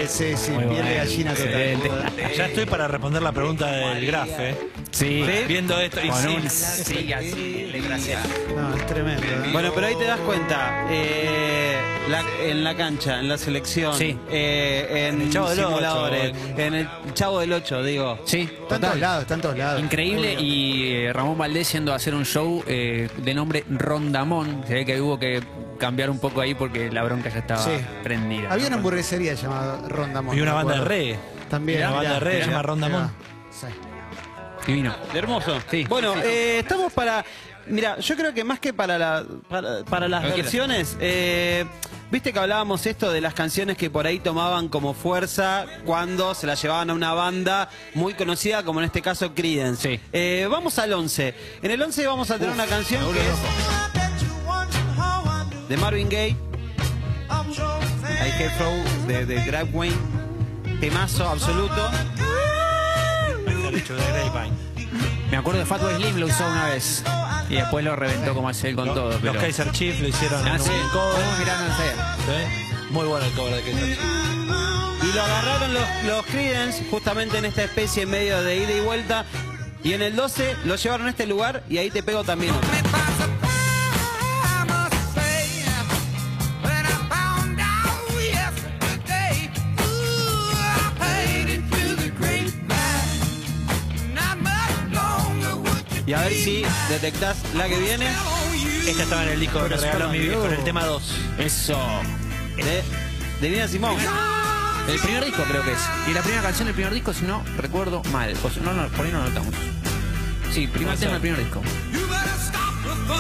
[0.09, 0.51] Sí, sí, sí.
[0.53, 2.35] Muy Piel de gallina total.
[2.37, 4.57] Ya estoy para responder la pregunta del Graf, ¿eh?
[4.91, 5.25] Sí.
[5.47, 6.01] Viendo esto.
[6.05, 8.29] Y Con sí, un sí, así, desgraciado.
[8.57, 9.23] No, es tremendo.
[9.23, 9.51] ¿eh?
[9.53, 11.77] Bueno, pero ahí te das cuenta, eh,
[12.09, 14.17] la- en la cancha, en la selección, Sí.
[14.31, 18.19] eh, en El Chavo del Ocho, simuladores, en el Chavo del 8, digo.
[18.25, 19.83] Sí, Está en todos lados, está en todos lados.
[19.83, 24.65] Increíble y eh, Ramón Valdés yendo a hacer un show eh, de nombre Rondamón.
[24.67, 25.43] Se ve que hubo que
[25.77, 27.73] cambiar un poco ahí porque la bronca ya estaba Sí.
[28.03, 28.53] prendida.
[28.53, 30.37] Había una hamburguesería llamada Rondamón.
[30.37, 30.95] Y una me banda de acuerdo.
[30.97, 31.19] reggae.
[31.51, 31.79] También.
[31.81, 33.11] Una banda de reggae mirá, se llama Rondamón.
[33.51, 33.67] Sí.
[34.67, 34.95] Divino.
[35.15, 35.59] Hermoso.
[35.71, 35.85] Sí.
[35.89, 36.21] Bueno, Sí.
[36.25, 37.25] eh, estamos para.
[37.69, 41.65] Mira, yo creo que más que para, la, para, para las Lo que versiones, eh,
[42.13, 46.47] viste que hablábamos esto de las canciones que por ahí tomaban como fuerza cuando se
[46.47, 49.97] las llevaban a una banda muy conocida, como en este caso Creedence.
[49.97, 50.01] Sí.
[50.13, 51.35] Eh, vamos al 11.
[51.63, 53.27] En el 11 vamos a tener una canción que es
[55.69, 56.37] de Marvin Gaye,
[57.29, 58.73] I Hate Flow
[59.07, 59.97] de, de Greg Wayne,
[60.81, 61.91] temazo absoluto.
[65.31, 67.03] Me acuerdo de Fatboy Slim lo usó una vez.
[67.49, 69.11] Y después lo reventó como hace él con todo.
[69.11, 69.39] Los Pero...
[69.41, 70.71] Kaiser Chiefs lo hicieron Ah, en sí.
[70.71, 71.25] un cover.
[72.91, 74.01] Muy bueno el cover de Kaiser Chiefs.
[75.03, 78.81] Y lo agarraron los, los Creedence justamente en esta especie en medio de ida y
[78.81, 79.25] vuelta.
[79.85, 82.55] Y en el 12 lo llevaron a este lugar y ahí te pego también.
[96.07, 98.07] Y a ver si detectás la que viene
[98.87, 101.03] Esta estaba en el disco que regaló mi viejo en el tema 2.
[101.39, 101.77] Eso.
[102.57, 102.83] de,
[103.41, 103.97] de Nina Simón.
[104.89, 105.81] El primer disco creo que es.
[106.09, 108.33] Y la primera canción del primer disco, si no recuerdo mal.
[108.45, 109.53] O sea, no, no, por ahí no lo notamos.
[110.53, 111.61] Sí, primer tema del primer disco.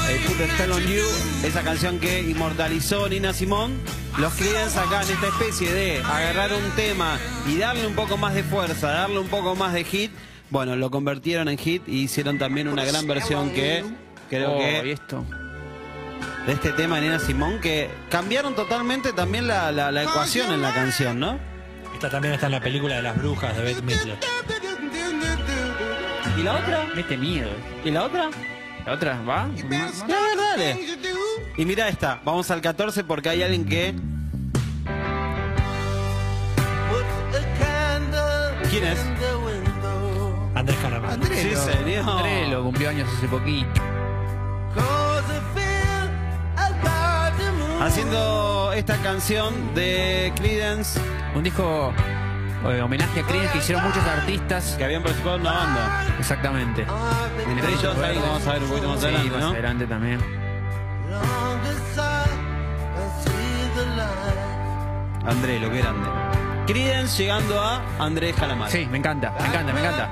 [0.09, 1.05] Eh, Put on You,
[1.43, 3.81] esa canción que inmortalizó Nina Simón.
[4.19, 8.35] Los Creedence acá en esta especie de agarrar un tema y darle un poco más
[8.35, 10.13] de fuerza, darle un poco más de hit.
[10.51, 13.85] Bueno, lo convirtieron en hit y hicieron también una gran versión que
[14.31, 15.25] creo Oh, que ¿y esto?
[16.47, 20.63] de este tema de Nina Simón que cambiaron totalmente también la, la- la ecuación en
[20.63, 21.39] la canción, ¿no?
[21.95, 24.17] Esta también está en la película de las brujas de Bette Midler.
[26.39, 26.87] ¿Y la otra?
[26.95, 27.49] Mete miedo.
[27.85, 28.31] ¿Y la otra?
[28.85, 29.49] ¿La otra va?
[30.07, 30.79] Dale, dale.
[31.57, 33.95] Y mira esta, vamos al 14 porque hay alguien que...
[38.71, 38.99] ¿Quién es?
[40.57, 41.11] Andrés Calamar.
[41.13, 42.09] Andrés, Sí, lo- señor.
[42.09, 43.81] André lo cumplió años hace poquito.
[47.81, 50.99] Haciendo esta canción de Creedence
[51.37, 51.93] Un disco
[52.69, 54.75] eh, homenaje a Creedence que hicieron muchos artistas.
[54.77, 56.05] que habían participado en una banda.
[56.19, 56.87] Exactamente.
[57.49, 59.49] Entre ellos, ahí vamos a ver un poquito más Sí, adelante, más ¿no?
[59.51, 60.21] adelante también.
[65.27, 66.09] André, lo que grande.
[66.67, 68.71] Creedence llegando a Andrés Calamar.
[68.71, 70.11] Sí, me encanta, me encanta, me encanta.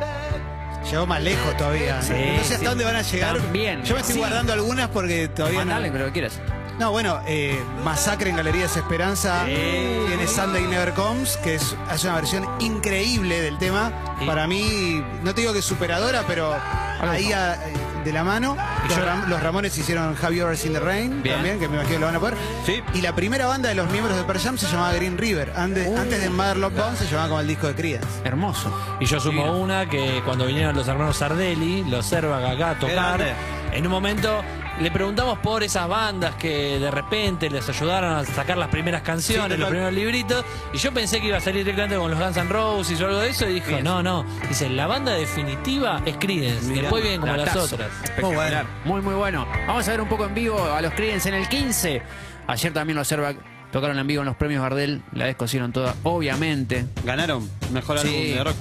[0.91, 2.01] Llegó más lejos todavía.
[2.03, 2.65] Sí, no sé hasta sí.
[2.65, 3.37] dónde van a llegar.
[3.39, 3.83] También.
[3.85, 4.21] Yo me estoy Sí.
[4.21, 5.99] guardando algunas porque todavía Mandale, no.
[5.99, 6.41] lo que quieras.
[6.79, 12.17] No, bueno, eh, Masacre en Galerías Esperanza tiene Sunday Never Comes, que es, hace una
[12.17, 13.93] versión increíble del tema.
[14.19, 14.27] Sí.
[14.27, 16.53] Para mí, no te digo que es superadora, pero
[17.01, 17.57] ahí a-
[18.05, 18.57] de la mano.
[18.89, 21.37] Los, Ram- los Ramones hicieron Have You Ever Seen the Rain Bien.
[21.37, 22.39] también, que me imagino que lo van a poner.
[22.67, 22.83] Sí.
[22.95, 25.53] Y la primera banda de los miembros de Pearl Jam se llamaba Green River.
[25.57, 25.97] Antes, Uh.
[25.99, 28.07] antes de Mother Love Bone se llamaba como el disco de Creedence.
[28.25, 28.73] Hermoso.
[29.01, 33.35] Y yo sumo una que cuando vinieron los hermanos Sardelli, los Cervac acá a tocar,
[33.73, 34.43] en un momento
[34.81, 39.53] le preguntamos por esas bandas que de repente les ayudaron a sacar las primeras canciones,
[39.55, 42.37] Sí, los primeros libritos, y yo pensé que iba a salir directamente con los Guns
[42.37, 46.17] N' Roses o algo de eso, y dijo, no, no, dice, la banda definitiva es
[46.17, 47.91] Creedence, Mirá, después vienen como las otras.
[48.03, 48.67] Espectacular.
[48.85, 49.47] Muy, muy bueno.
[49.67, 52.03] Vamos a ver un poco en vivo a los Creedence en el 15.
[52.47, 53.37] Ayer también los Servac
[53.73, 55.03] tocaron en vivo en los premios Gardel.
[55.13, 56.85] La descosieron toda, obviamente.
[57.05, 58.09] Ganaron mejor Sí.
[58.09, 58.57] álbum de rock.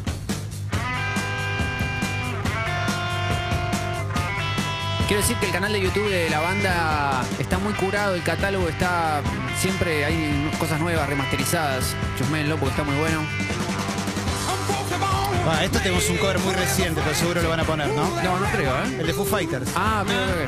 [5.14, 8.68] Quiero decir que el canal de YouTube de la banda está muy curado, el catálogo
[8.68, 9.22] está.
[9.60, 11.96] Siempre hay cosas nuevas, remasterizadas.
[12.18, 13.20] Chusmenlo porque está muy bueno.
[15.48, 18.10] Ah, esto tenemos un cover muy reciente, pero seguro lo van a poner, ¿no?
[18.24, 18.98] No, no creo, ¿eh?
[19.02, 19.70] El de Foo Fighters.
[19.76, 20.48] Ah, mira.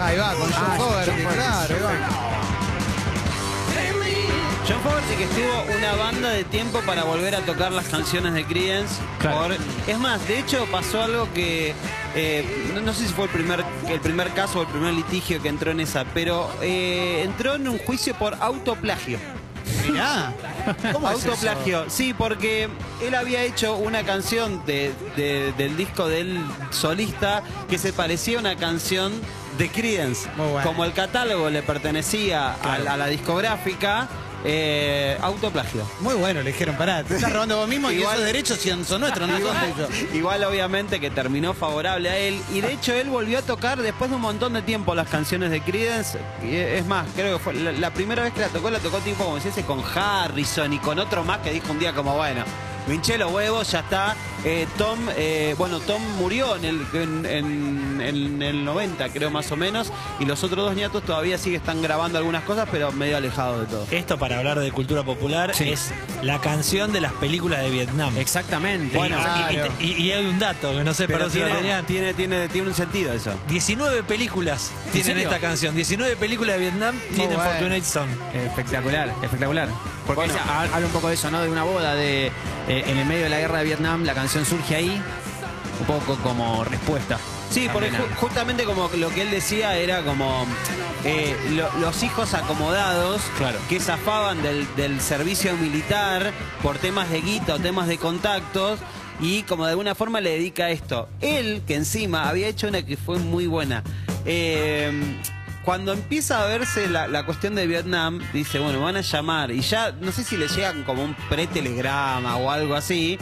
[0.00, 2.43] Ahí va, con John Ah, John Fogerty, claro, ahí va.
[4.84, 8.96] Que estuvo una banda de tiempo para volver a tocar las canciones de Creedence.
[9.18, 9.38] Claro.
[9.54, 11.72] Por- es más, de hecho pasó algo que
[12.14, 15.40] eh, no, no sé si fue el primer, el primer caso o el primer litigio
[15.40, 19.18] que entró en esa, pero eh, entró en un juicio por autoplagio.
[19.88, 20.32] Mirá.
[20.92, 21.30] ¿Cómo es eso?
[21.30, 22.68] Autoplagio, sí, porque
[23.02, 28.40] él había hecho una canción de, de- del disco del solista que se parecía a
[28.40, 29.12] una canción
[29.58, 30.28] de Creedence.
[30.36, 30.60] Bueno.
[30.62, 34.08] Como el catálogo le pertenecía a la discográfica,
[34.44, 35.86] eh, autoplagio.
[36.00, 39.00] Muy bueno, le dijeron, pará, te estás robando vos mismo y Igual- esos derechos son
[39.00, 39.88] nuestros, no son tuyos.
[40.14, 44.10] Igual obviamente que terminó favorable a él y de hecho él volvió a tocar después
[44.10, 46.18] de un montón de tiempo las canciones de Creedence.
[46.42, 48.98] Y Es más, creo que fue la, la primera vez que la tocó, la tocó
[48.98, 52.14] tipo como si ese con Harrison y con otro más que dijo un día como
[52.16, 52.44] bueno.
[52.86, 54.14] Me hinché los huevos, ya está.
[54.44, 59.50] Eh, Tom, eh, bueno, Tom murió en el, en, en- en el 90, creo más
[59.52, 63.16] o menos, y los otros dos nietos todavía sí están grabando algunas cosas, pero medio
[63.16, 63.86] alejados de todo.
[63.90, 65.70] Esto para hablar de cultura popular Sí.
[65.70, 65.92] es
[66.22, 68.14] la canción de las películas de Vietnam.
[68.18, 68.94] Exactamente.
[68.98, 69.20] Bueno, Y-
[69.52, 69.72] y, claro.
[69.80, 72.48] y- y hay un dato que no sé, Pero pero si lo tiene, tiene, tiene,
[72.48, 73.32] tiene un sentido eso.
[73.48, 75.74] 19 películas tienen esta canción.
[75.74, 77.50] 19 películas de Vietnam tienen bueno.
[77.50, 78.08] Fortunate Son.
[78.34, 79.68] Espectacular, espectacular.
[80.06, 80.34] Porque Bueno.
[80.52, 81.40] habla un poco de eso, ¿no?
[81.40, 82.26] De una boda, de
[82.68, 85.02] eh, en el medio de la guerra de Vietnam, la canción surge ahí,
[85.80, 87.18] un poco como respuesta.
[87.50, 90.44] Sí, porque ju- justamente como lo que él decía era como
[91.04, 93.58] eh, lo- los hijos acomodados Claro.
[93.68, 96.32] que zafaban del, del servicio militar
[96.62, 98.80] por temas de guita o temas de contactos
[99.20, 101.08] y como de alguna forma le dedica esto.
[101.20, 103.84] Él, que encima había hecho una que fue muy buena.
[104.24, 104.90] eh,
[105.64, 109.50] cuando empieza a verse la, cuestión de Vietnam, dice, bueno, van a llamar.
[109.50, 113.18] Y ya, no sé si le llegan como un pretelegrama o algo así.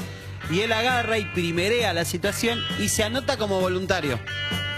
[0.51, 4.19] Y él agarra y primerea la situación y se anota como voluntario.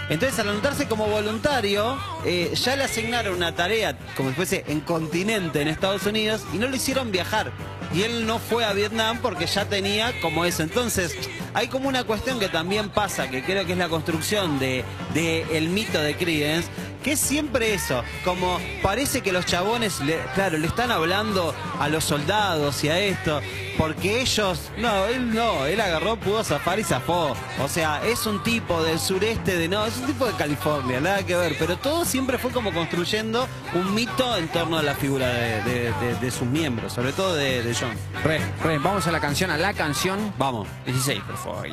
[0.07, 4.81] Entonces, al anotarse como voluntario, eh, ya le asignaron una tarea como si fuese en
[4.81, 7.51] continente en Estados Unidos y no lo hicieron viajar.
[7.91, 10.61] Y él no fue a Vietnam porque ya tenía como eso.
[10.61, 11.15] Entonces,
[11.55, 14.83] hay como una cuestión que también pasa, que creo que es la construcción de,
[15.15, 16.69] de el mito de Creedence,
[17.05, 21.87] que es siempre eso, como parece que los chabones, le- claro, le están hablando a
[21.87, 23.41] los soldados y a esto,
[23.77, 27.35] porque ellos, no, él no, él agarró, pudo zafar y zafó.
[27.63, 31.23] O sea, es un tipo del sureste de, no, es un tipo de California, nada
[31.23, 35.27] que ver, pero todo siempre fue como construyendo un mito en torno a la figura
[35.27, 37.93] de, de- de- de sus miembros, sobre todo de, de John.
[38.23, 40.33] Re, re, vamos a la canción, a la canción.
[40.39, 40.67] Vamos.
[40.87, 41.67] 16, por favor.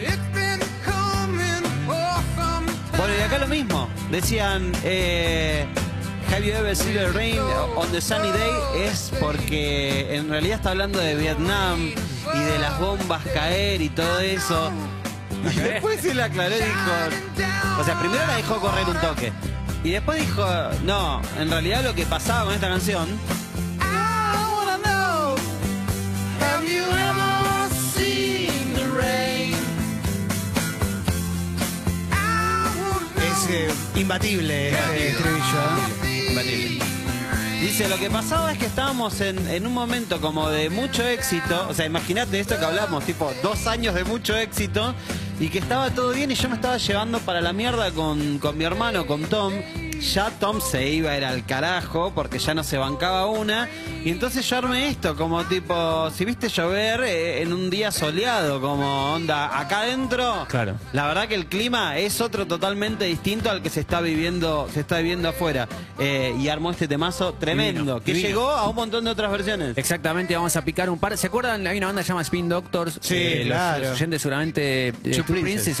[0.00, 2.66] It's been coming for some
[2.96, 3.88] Bueno, y acá lo mismo.
[4.10, 5.66] Decían, eh,
[6.30, 7.38] Have you ever seen the rain
[7.76, 8.86] on the sunny day?
[8.86, 11.92] Es porque en realidad está hablando de Vietnam
[12.34, 14.72] y de las bombas caer y todo eso.
[15.54, 17.51] Y después se le aclaró y dijo.
[17.78, 19.32] O sea, primero la dejó correr un toque.
[19.84, 20.46] Y después dijo,
[20.84, 23.08] no, en realidad lo que pasaba con esta canción.
[33.16, 36.12] Es eh, imbatible este estribillo.
[37.60, 41.66] Dice, lo que pasaba es que estábamos en, en un momento como de mucho éxito,
[41.68, 44.94] o sea, imagínate esto que hablamos, tipo dos años de mucho éxito,
[45.42, 48.56] y que estaba todo bien y yo me estaba llevando para la mierda con, con
[48.56, 49.52] mi hermano, con Tom.
[50.02, 53.68] Ya Tom se iba, era al carajo, porque ya no se bancaba una.
[54.04, 58.60] Y entonces yo armé esto, como tipo, si viste llover eh, en un día soleado,
[58.60, 60.44] como onda, acá adentro.
[60.48, 60.74] Claro.
[60.92, 64.80] La verdad que el clima es otro totalmente distinto al que se está viviendo, se
[64.80, 65.68] está viviendo afuera.
[65.98, 68.28] Eh, y armó este temazo tremendo, Divino, que divino.
[68.28, 69.78] llegó a un montón de otras versiones.
[69.78, 71.16] Exactamente, vamos a picar un par.
[71.16, 71.64] ¿Se acuerdan?
[71.66, 72.98] Hay una banda que se llama Spin Doctors.
[73.00, 73.82] Sí, los- claro.
[73.84, 74.88] Los, oyentes seguramente.
[74.88, 75.76] eh, Two Two Princes.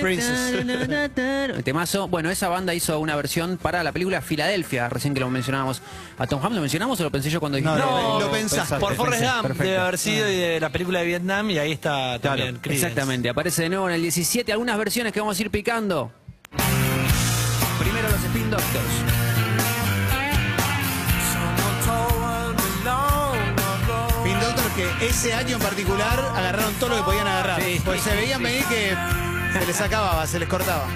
[0.00, 0.66] Princes.
[1.14, 1.62] Two.
[1.64, 2.08] Temazo.
[2.08, 5.80] Bueno, esa banda hizo una versión para la película Filadelfia, recién que lo mencionábamos.
[6.18, 7.68] ¿A Tom Hanks lo mencionamos o lo pensé yo cuando dije?
[7.68, 8.76] No, No, lo pensaste.
[8.76, 9.64] Por Forrest Gump perfecto.
[9.64, 12.58] debe haber sido y de la película de Vietnam y ahí está también.
[12.64, 16.12] Exactamente, aparece de nuevo en el 17 algunas versiones que vamos a ir picando.
[17.78, 18.84] Primero los Spin Doctors.
[24.74, 27.62] Que ese año en particular agarraron todo lo que podían agarrar.
[27.62, 27.80] Sí.
[27.84, 28.92] Pues se veían venir que
[29.52, 30.86] se les acababa, se les cortaba.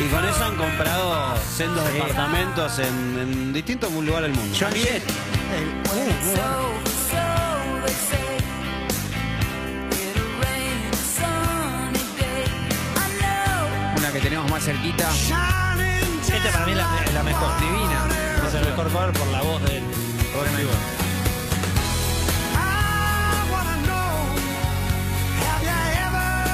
[0.00, 4.56] Y con eso han comprado sendos departamentos en, en distintos lugares del mundo.
[4.76, 5.02] Eh,
[5.90, 6.68] uh, muy bueno.
[13.96, 15.08] Una que tenemos más cerquita.
[16.20, 16.78] Este para mí es
[17.14, 17.60] la, mejor.
[17.60, 18.06] Divina.
[18.46, 19.82] Es el mejor cover por la voz del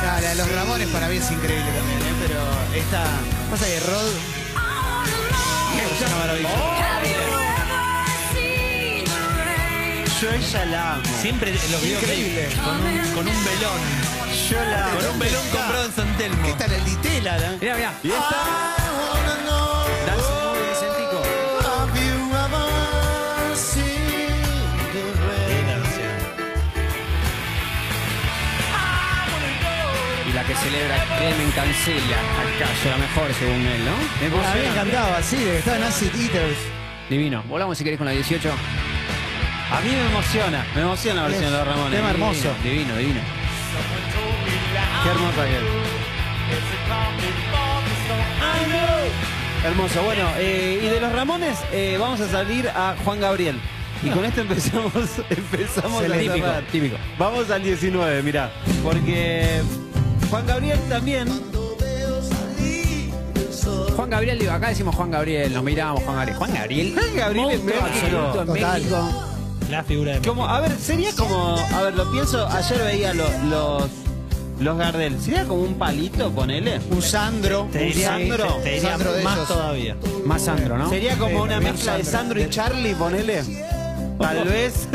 [0.06, 2.03] Ah, la de los Ramones para mí es increíble también.
[2.26, 2.40] Pero
[2.74, 3.04] esta.
[3.50, 4.12] Pasa que Rod.
[5.76, 6.48] Es una maravilla.
[10.20, 11.02] Yo ella la amo.
[11.20, 12.48] Siempre los Increíble.
[12.48, 13.80] videoclips con un, con un velón.
[14.50, 14.90] Yo la.
[14.90, 16.42] Con un velón comprado en San Telmo.
[16.44, 17.56] Que está en el Ditela.
[17.60, 17.94] Mirá, mirá.
[18.02, 19.23] Y esta.
[30.84, 33.92] Celebra Clemen Cancela, acaso la mejor según él, ¿no?
[34.20, 36.58] Me a mí me encantaba, sí, de que estaba en Acid Eaters.
[37.08, 37.42] Divino.
[37.48, 38.50] Volamos si querés con la 18.
[39.70, 40.66] A mí me emociona.
[40.74, 41.92] Me emociona la versión de los Ramones.
[41.92, 42.54] Tema hermoso.
[42.62, 43.20] Divino, divino.
[45.02, 45.62] Qué hermosa que es.
[49.64, 50.02] Hermoso.
[50.02, 53.58] Bueno, eh, y de los Ramones eh, vamos a salir a Juan Gabriel.
[54.02, 54.92] Y con esto empezamos,
[55.30, 56.96] empezamos a Típico, típico.
[57.18, 58.50] Vamos al 19, mirá.
[58.82, 59.62] Porque
[60.30, 61.28] Juan Gabriel también.
[63.96, 66.36] Juan Gabriel, digo, acá decimos Juan Gabriel, nos miramos Juan Gabriel.
[66.38, 66.94] Juan Gabriel.
[66.94, 67.84] Juan Gabriel en México.
[67.86, 68.80] absoluto en Total.
[68.82, 69.24] México.
[69.70, 71.56] La figura de Como, a ver, sería como.
[71.56, 72.46] A ver, lo pienso.
[72.48, 73.30] Ayer veía los.
[73.48, 73.84] Los,
[74.60, 75.18] los Gardel.
[75.20, 76.80] ¿Sería como un palito, ponele?
[76.90, 77.68] Un Sandro.
[77.72, 78.46] Te diría, Sandro.
[78.62, 79.48] te diría Sandro de más ellos.
[79.48, 79.96] todavía.
[80.26, 80.90] Más Sandro, ¿no?
[80.90, 82.04] Sería como Sí, una mezcla de.
[82.04, 83.42] Sandro y Charlie, ponele.
[84.18, 84.88] Tal vez.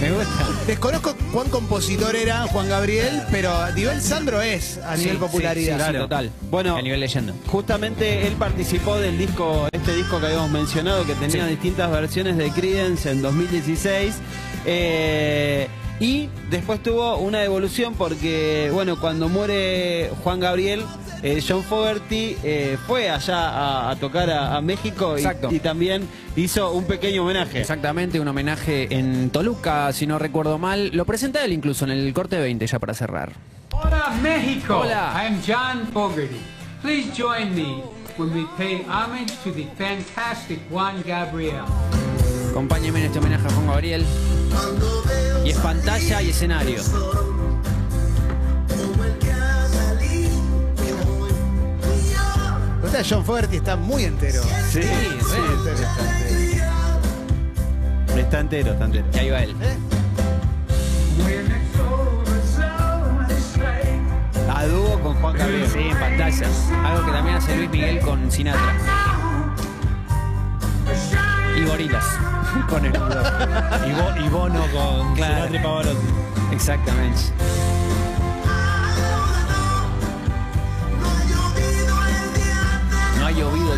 [0.00, 0.46] Me gusta.
[0.66, 5.72] Desconozco cuán compositor era Juan Gabriel, pero a nivel Sandro es a nivel Sí, popularidad.
[5.76, 5.98] sí, sí, Claro.
[6.02, 6.30] total.
[6.50, 6.76] Bueno.
[6.76, 7.32] a nivel leyenda.
[7.46, 12.50] Justamente él participó del disco, este disco que habíamos mencionado, que tenía distintas versiones de
[12.50, 14.14] Creedence en 2016.
[14.66, 20.82] eh, y después tuvo una evolución porque, bueno, cuando muere Juan Gabriel,
[21.26, 25.16] eh, John Fogerty eh, fue allá a, a tocar a, a México
[25.50, 27.60] y, también hizo un pequeño homenaje.
[27.60, 30.90] Exactamente, un homenaje en Toluca, si no recuerdo mal.
[30.92, 33.32] Lo presenta él incluso en el corte 20, ya para cerrar.
[33.72, 34.78] Hola Mexico!
[34.78, 35.12] Hola.
[35.16, 36.40] I'm John Fogerty.
[36.80, 37.82] Please join me
[38.16, 41.64] when we pay homage to the fantastic Juan Gabriel.
[42.50, 44.04] Acompáñenme en este homenaje a Juan Gabriel.
[45.44, 46.80] Y es pantalla y escenario.
[52.96, 54.42] Está John Fogerty está muy entero.
[54.70, 55.96] Sí, sí, entero está.
[58.18, 59.06] está entero, está entero.
[59.12, 59.54] Y ahí va él.
[64.54, 65.68] A dúo con Juan Gabriel.
[65.70, 66.46] Sí, en pantalla.
[66.86, 68.74] Algo que también hace Luis Miguel con Sinatra.
[71.58, 72.04] Y Gorilas.
[72.70, 72.98] con el Y,
[73.92, 75.34] Bo- y Bono con Claro.
[75.34, 76.06] Sinatra y Pavarotti.
[76.52, 77.20] Exactamente.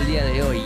[0.09, 0.63] Día de hoy.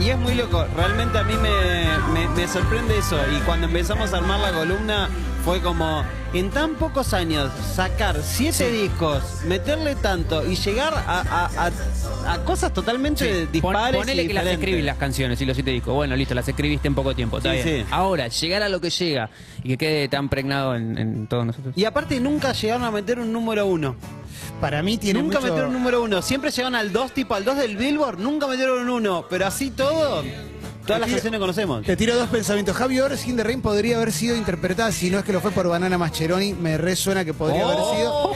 [0.00, 3.16] Y, y es muy loco, realmente a mí me, me- me sorprende eso.
[3.36, 5.08] Y cuando empezamos a armar la columna
[5.44, 6.02] fue como,
[6.34, 12.44] en tan pocos años, sacar siete discos, meterle tanto y llegar a, a- a- a
[12.44, 13.96] cosas totalmente dispares.
[14.00, 15.94] ponele y que las escribís las canciones y los siete discos.
[15.94, 17.38] Bueno, listo, las escribiste en poco tiempo.
[17.38, 17.84] Está Sí, bien.
[17.86, 17.86] sí.
[17.92, 19.30] Ahora, llegar a lo que llega
[19.62, 21.72] y que quede tan pregnado en, en todos nosotros.
[21.76, 23.94] Y aparte nunca llegaron a meter un número uno.
[24.60, 25.52] Para mí tiene nunca mucho...
[25.52, 26.22] metieron un número uno.
[26.22, 29.26] Siempre llegaron al 2, tipo al 2 del Billboard, nunca metieron un uno.
[29.28, 30.24] Pero así todo,
[30.86, 31.84] todas las canciones conocemos.
[31.84, 32.76] Te tiro dos pensamientos.
[32.76, 35.50] Javi Ors, In the Rain podría haber sido interpretada, si no es que lo fue
[35.50, 38.32] por Banana Mascheroni, me resuena que podría haber sido.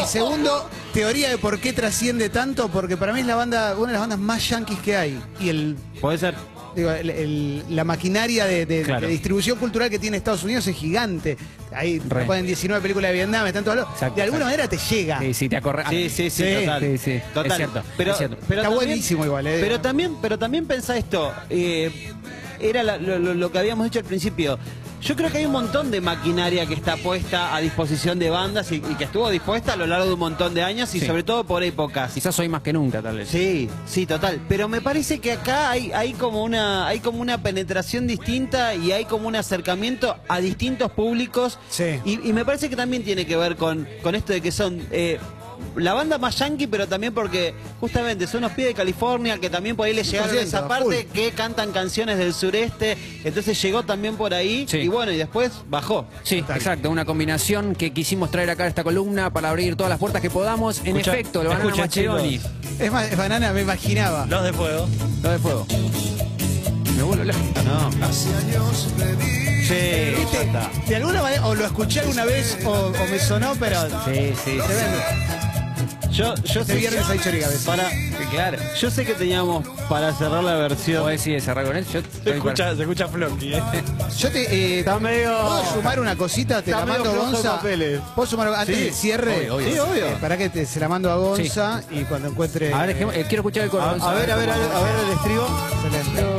[0.00, 3.86] Y segundo, teoría de por qué trasciende tanto, porque para mí es la banda, una
[3.86, 5.22] de las bandas más yanquis que hay.
[5.40, 6.34] Y el, Puede ser.
[6.74, 9.06] Digo, el- el- la maquinaria de, de- Claro.
[9.06, 11.36] de distribución cultural que tiene Estados Unidos es gigante.
[11.72, 14.62] Ahí ponen 19 películas de Vietnam, están todos los- Exacto, De alguna exacto.
[14.64, 15.18] manera te llega.
[15.20, 15.84] Sí, sí, te acorre.
[15.90, 16.80] Sí, sí, sí, Sí, total.
[16.82, 17.20] sí, sí.
[17.32, 17.50] Total.
[17.50, 18.36] Es cierto, Pero, es cierto.
[18.48, 19.58] pero Está también- buenísimo igual, eh.
[19.60, 21.32] Pero también, pero también pensá esto.
[21.50, 22.12] eh,
[22.60, 24.58] era la- lo, lo- lo que habíamos dicho al principio.
[25.04, 28.72] Yo creo que hay un montón de maquinaria que está puesta a disposición de bandas
[28.72, 31.06] y, y que estuvo dispuesta a lo largo de un montón de años y Sí.
[31.06, 32.12] sobre todo por épocas.
[32.14, 33.28] Quizás hoy más que nunca, tal vez.
[33.28, 34.40] Sí, sí, total.
[34.48, 38.92] Pero me parece que acá hay, hay como una, hay como una penetración distinta y
[38.92, 41.58] hay como un acercamiento a distintos públicos.
[41.68, 42.00] Sí.
[42.06, 44.80] Y, y me parece que también tiene que ver con, con esto de que son
[44.90, 45.18] eh,
[45.76, 49.76] la banda más yankee, pero también porque justamente son unos pibes de California que también
[49.76, 51.12] por ahí les llegaron a 100%, esa parte full.
[51.12, 52.96] que cantan canciones del sureste.
[53.24, 54.78] Entonces llegó también por ahí Sí.
[54.78, 56.06] y bueno, y después bajó.
[56.22, 59.98] Sí, exacto, una combinación que quisimos traer acá a esta columna para abrir todas las
[59.98, 60.80] puertas que podamos.
[60.84, 61.64] En Escucha- efecto, lo van a.
[62.80, 64.26] Es más, es banana, me imaginaba.
[64.26, 64.88] Los de fuego.
[65.22, 65.66] Lo de fuego.
[66.96, 67.38] Me vuelvo loco.
[67.64, 67.90] No.
[68.12, 68.28] Sí,
[69.68, 70.26] ¿Viste?
[70.32, 70.70] ya está.
[70.86, 74.58] De alguna manera, o lo escuché alguna vez o, o me sonó, pero Sí, sí.
[74.66, 74.98] tremendo.
[76.10, 77.66] Yo, yo Este viernes hay choricabeza.
[77.66, 77.90] Para,
[78.30, 78.58] Claro.
[78.80, 81.02] Yo sé que teníamos para cerrar la versión.
[81.02, 81.84] ¿Vos decís cerrar con él?
[81.92, 83.62] Yo Se escucha, se escucha Floppy, ¿eh?
[84.18, 84.42] Yo te.
[84.42, 85.36] eh, Está medio.
[85.40, 86.62] ¿Puedo sumar una cosita?
[86.62, 87.56] Te Está la medio mando a flojo de Gonza.
[87.56, 88.00] papeles.
[88.14, 88.84] ¿Puedo sumar antes Sí.
[88.84, 89.36] del cierre?
[89.50, 89.72] Obvio, obvio.
[89.72, 90.06] Sí, obvio.
[90.06, 92.72] Eh, para que te, se la mando a Gonza y cuando encuentre.
[92.72, 93.82] A ver, eh, quiero escuchar el coro.
[93.82, 94.10] A, Gonza.
[94.10, 95.46] a ver, a ver, a ver, a ver el estribo.
[95.84, 96.33] Excelente.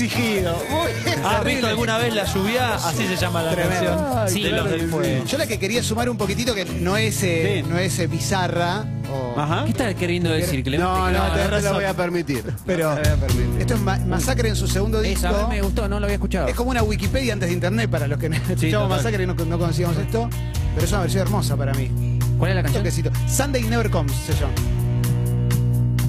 [0.00, 0.56] Exigido.
[0.70, 2.74] Muy ¿Has visto alguna vez la lluvia?
[2.76, 3.96] Así se llama la Tremendo.
[3.96, 4.28] canción.
[4.28, 5.24] Sí, de los del fuego.
[5.24, 7.68] Yo la que quería sumar un poquitito, que no es, eh, Sí.
[7.70, 9.64] no es eh, bizarra, o- Ajá.
[9.64, 10.62] ¿Qué estás queriendo decir?
[10.62, 10.78] Clemente?
[10.92, 12.42] No, no, te lo voy a permitir.
[12.66, 13.60] pero Te lo voy a permitir.
[13.60, 15.26] esto es Ma- Masacre en su segundo disco.
[15.26, 16.46] Esa, a mí me gustó, no lo había escuchado.
[16.48, 18.88] Es como una Wikipedia antes de internet para los que escuchamos total.
[18.88, 20.28] Masacre y no, no conocíamos esto.
[20.74, 22.18] Pero es una versión hermosa para mí.
[22.38, 22.82] ¿Cuál es la Un canción?
[22.84, 23.10] toquecito.
[23.28, 24.52] Sunday Never Comes se llama.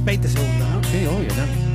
[0.03, 0.83] 20 segundos, ¿no?
[0.83, 1.68] Sí, obvio, ¿no?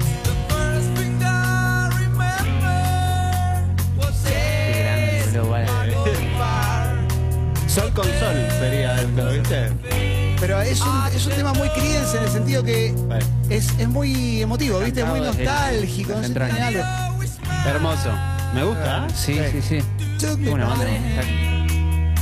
[7.75, 9.71] Sol con sol sería esto, ¿viste?
[10.41, 12.95] Pero es un, es un tema muy Creedence en el sentido que
[13.51, 15.01] es, es muy emotivo, ¿viste?
[15.01, 16.13] Es muy Cantado desde nostálgico.
[16.13, 16.57] no sé, entrañas.
[16.69, 17.23] tiene algo.
[17.67, 18.11] hermoso.
[18.55, 19.07] Me gusta.
[19.15, 20.37] Sí, sí, sí.
[20.39, 20.87] Me Una banda.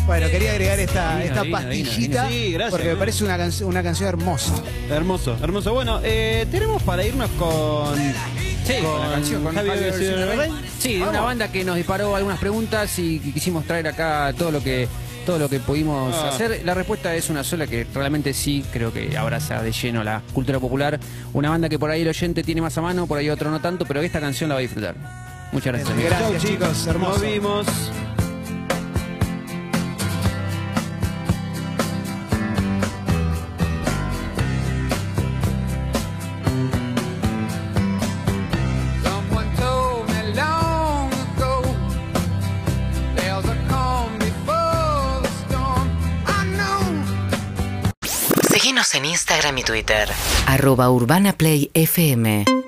[0.07, 2.45] Bueno, quería agregar esta, Divino, esta divino, pastillita divino.
[2.47, 4.53] Sí, gracias, porque me parece una, canc- una canción hermosa.
[4.91, 5.73] Hermoso, hermoso.
[5.75, 7.97] Bueno, eh, tenemos para irnos con.
[8.67, 10.51] Sí, con la canción, con Javi Javi del Rey.
[10.79, 14.51] Sí, de una banda que nos disparó algunas preguntas y que quisimos traer acá todo
[14.51, 14.89] lo que
[15.23, 16.29] todo lo que pudimos Ah.
[16.29, 16.62] hacer.
[16.64, 20.59] La respuesta es una sola que realmente sí, creo que abraza de lleno la cultura
[20.61, 20.99] popular.
[21.33, 23.61] Una banda que por ahí el oyente tiene más a mano, por ahí otro no
[23.61, 24.95] tanto, pero esta canción la va a disfrutar.
[25.53, 25.91] Muchas gracias.
[25.91, 26.11] amigos.
[26.18, 26.87] Gracias, chicos.
[26.87, 27.12] Hermoso.
[27.12, 27.66] Nos vimos.
[49.43, 50.09] Instagram y Twitter.
[50.47, 52.62] Arroba Urbana Play FM.